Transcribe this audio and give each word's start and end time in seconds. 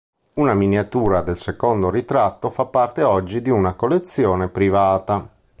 Una 0.33 0.55
miniatura 0.55 1.21
del 1.21 1.37
secondo 1.37 1.91
ritratto 1.91 2.49
fa 2.49 2.65
parte 2.65 3.03
oggi 3.03 3.39
di 3.43 3.51
una 3.51 3.75
collezione 3.75 4.47
privata. 4.49 5.29